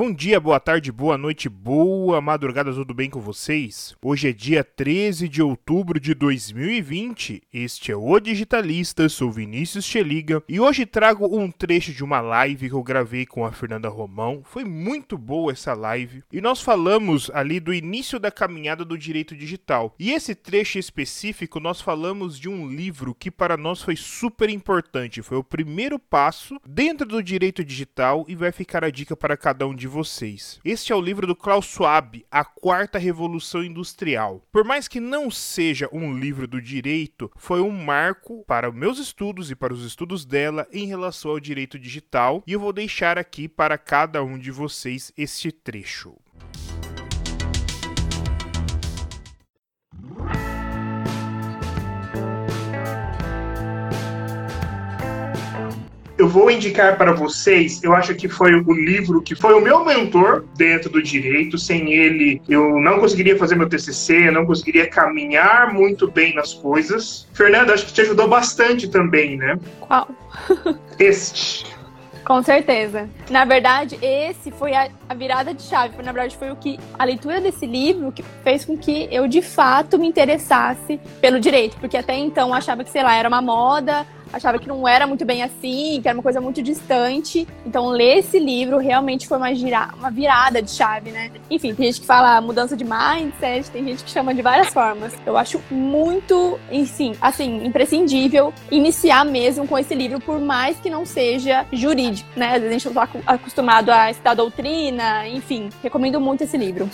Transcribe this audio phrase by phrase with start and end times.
[0.00, 3.94] Bom dia, boa tarde, boa noite, boa madrugada, tudo bem com vocês?
[4.02, 7.42] Hoje é dia 13 de outubro de 2020.
[7.52, 12.70] Este é o Digitalista, sou Vinícius Cheliga e hoje trago um trecho de uma live
[12.70, 14.40] que eu gravei com a Fernanda Romão.
[14.42, 19.36] Foi muito boa essa live e nós falamos ali do início da caminhada do direito
[19.36, 19.94] digital.
[19.98, 25.20] E esse trecho específico nós falamos de um livro que para nós foi super importante,
[25.20, 29.68] foi o primeiro passo dentro do direito digital e vai ficar a dica para cada
[29.68, 30.58] um de vocês.
[30.64, 34.42] Este é o livro do Klaus Schwab, A Quarta Revolução Industrial.
[34.50, 39.50] Por mais que não seja um livro do direito, foi um marco para meus estudos
[39.50, 43.48] e para os estudos dela em relação ao direito digital, e eu vou deixar aqui
[43.48, 46.16] para cada um de vocês este trecho.
[56.30, 60.44] Vou indicar para vocês, eu acho que foi o livro que foi o meu mentor
[60.56, 61.58] dentro do direito.
[61.58, 67.28] Sem ele, eu não conseguiria fazer meu TCC, não conseguiria caminhar muito bem nas coisas.
[67.34, 69.58] Fernanda, acho que te ajudou bastante também, né?
[69.80, 70.08] Qual?
[70.98, 71.66] Este.
[72.24, 73.08] Com certeza.
[73.28, 76.00] Na verdade, esse foi a, virada de chave.
[76.02, 79.42] Na verdade, foi o que a leitura desse livro que fez com que eu de
[79.42, 83.42] fato me interessasse pelo direito, porque até então eu achava que, sei lá, era uma
[83.42, 87.46] moda, achava que não era muito bem assim, que era uma coisa muito distante.
[87.64, 91.30] Então, ler esse livro realmente foi uma, gira, uma virada de chave, né?
[91.50, 95.12] Enfim, tem gente que fala mudança de mindset, tem gente que chama de várias formas.
[95.26, 101.04] Eu acho muito, sim, assim, imprescindível iniciar mesmo com esse livro, por mais que não
[101.04, 102.54] seja jurídico, né?
[102.54, 105.68] Às vezes a gente não está acostumado a estudar doutrina, enfim.
[105.82, 106.88] Recomendo muito esse livro.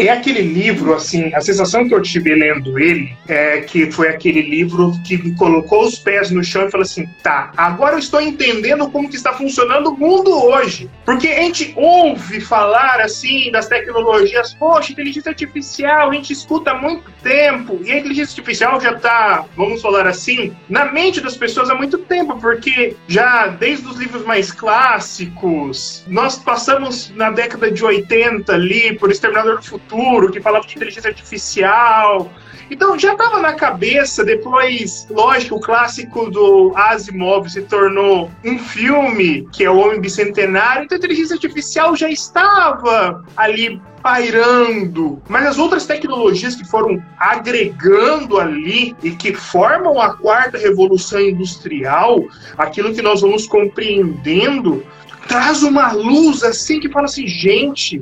[0.00, 4.40] É aquele livro, assim, a sensação que eu tive lendo ele é que foi aquele
[4.40, 8.18] livro que me colocou os pés no chão e falou assim: tá, agora eu estou
[8.18, 10.88] entendendo como que está funcionando o mundo hoje.
[11.04, 16.74] Porque a gente ouve falar, assim, das tecnologias, poxa, inteligência artificial, a gente escuta há
[16.80, 21.68] muito tempo, e a inteligência artificial já está, vamos falar assim, na mente das pessoas
[21.68, 27.84] há muito tempo, porque já desde os livros mais clássicos, nós passamos na década de
[27.84, 32.30] 80 ali por Exterminador do Futuro futuro, que falava de inteligência artificial.
[32.70, 39.48] Então já estava na cabeça, depois, lógico, o clássico do Asimov se tornou um filme,
[39.52, 45.20] que é o Homem Bicentenário, então a inteligência artificial já estava ali pairando.
[45.28, 52.22] Mas as outras tecnologias que foram agregando ali e que formam a quarta revolução industrial,
[52.56, 54.86] aquilo que nós vamos compreendendo,
[55.26, 58.00] traz uma luz assim que fala assim, gente,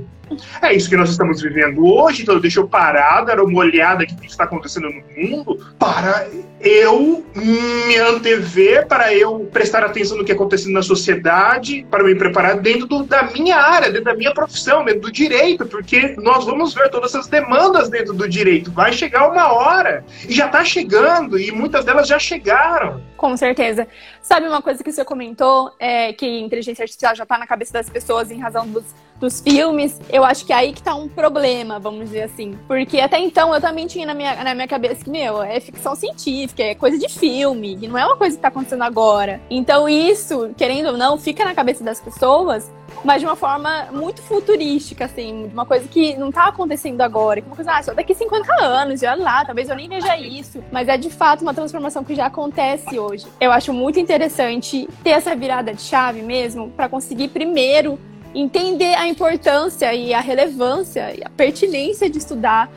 [0.62, 4.27] é isso que nós estamos vivendo hoje, então deixa eu parar, dar uma olhada que
[4.27, 6.28] está acontecendo no mundo, para
[6.61, 12.15] eu me antever, para eu prestar atenção no que está acontecendo na sociedade, para me
[12.15, 16.45] preparar dentro do, da minha área, dentro da minha profissão, dentro do direito, porque nós
[16.45, 18.72] vamos ver todas essas demandas dentro do direito.
[18.72, 23.00] Vai chegar uma hora, e já está chegando, e muitas delas já chegaram.
[23.16, 23.87] Com certeza.
[24.21, 27.89] Sabe uma coisa que você comentou, é que inteligência artificial já está na cabeça das
[27.89, 28.84] pessoas em razão dos,
[29.21, 30.01] dos filmes.
[30.11, 32.59] Eu acho que é aí que está um problema, vamos dizer assim.
[32.67, 35.95] Porque até então eu também tinha na minha, na minha cabeça que, meu, é ficção
[35.95, 39.41] científica, é coisa de filme, e não é uma coisa que está acontecendo agora.
[39.51, 42.71] Então isso, querendo ou não, fica na cabeça das pessoas
[43.05, 47.41] mas de uma forma muito futurística, assim, de uma coisa que não tá acontecendo agora,
[47.41, 50.62] que uma coisa, ah, só daqui 50 anos, já lá, talvez eu nem veja isso,
[50.71, 53.27] mas é de fato uma transformação que já acontece hoje.
[53.41, 57.99] Eu acho muito interessante ter essa virada de chave mesmo, para conseguir primeiro
[58.34, 62.71] entender a importância e a relevância e a pertinência de estudar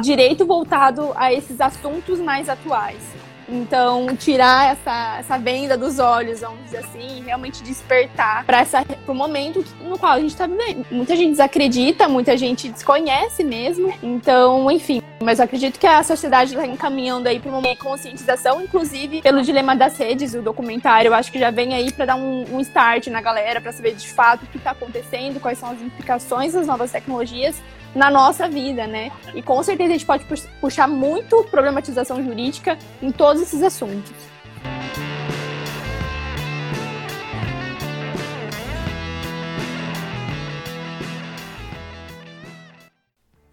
[0.00, 3.02] direito voltado a esses assuntos mais atuais.
[3.48, 8.66] Então, tirar essa, essa venda dos olhos, vamos dizer assim, realmente despertar para
[9.06, 10.84] o momento no qual a gente está vivendo.
[10.90, 13.92] Muita gente desacredita, muita gente desconhece mesmo.
[14.02, 15.00] Então, enfim.
[15.20, 19.74] Mas eu acredito que a sociedade está encaminhando aí para uma conscientização, inclusive pelo dilema
[19.74, 21.08] das redes, o documentário.
[21.08, 23.94] Eu acho que já vem aí para dar um, um start na galera, para saber
[23.94, 27.60] de fato o que está acontecendo, quais são as implicações das novas tecnologias
[27.94, 29.10] na nossa vida, né?
[29.34, 30.24] E com certeza a gente pode
[30.60, 34.12] puxar muito problematização jurídica em todos esses assuntos.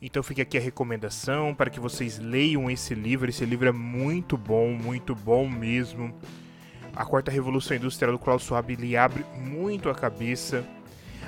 [0.02, 3.28] Então fica aqui a recomendação para que vocês leiam esse livro.
[3.28, 6.14] Esse livro é muito bom, muito bom mesmo.
[6.96, 10.64] A Quarta Revolução Industrial do Klaus Schwab ele abre muito a cabeça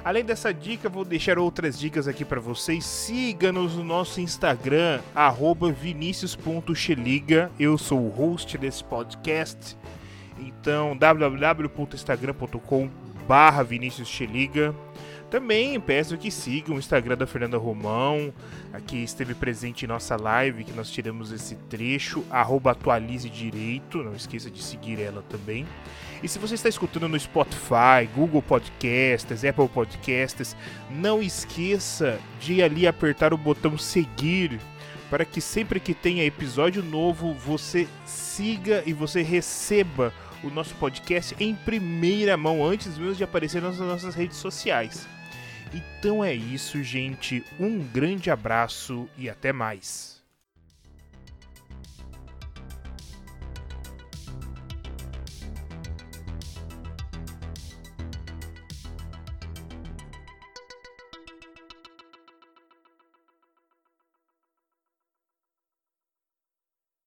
[0.08, 2.86] Além dessa dica, vou deixar outras dicas aqui para vocês.
[2.86, 5.02] Siga-nos no nosso Instagram,
[5.74, 7.52] vinicius.cheliga.
[7.60, 9.78] Eu sou o host desse podcast.
[10.40, 12.90] Então, www.instagram.com
[13.28, 14.74] barra Vinícius Cheliga.
[15.30, 18.34] Também peço que sigam o Instagram da Fernanda Romão,
[18.86, 24.16] que esteve presente em nossa live, que nós tiramos esse trecho, arroba atualize direito, não
[24.16, 25.68] esqueça de seguir ela também.
[26.24, 30.56] E se você está escutando no Spotify, Google Podcasts, Apple Podcasts,
[30.90, 34.58] não esqueça de ali apertar o botão seguir
[35.10, 41.36] para que sempre que tenha episódio novo você siga e você receba o nosso podcast
[41.40, 45.08] em primeira mão antes mesmo de aparecer nas nossas redes sociais.
[45.74, 47.44] Então é isso, gente.
[47.60, 50.17] Um grande abraço e até mais.